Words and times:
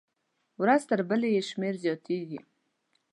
ورځ 0.61 0.81
تر 0.89 0.99
بلې 1.09 1.29
یې 1.35 1.41
شمېر 1.49 1.73
زیاتېږي. 1.83 2.39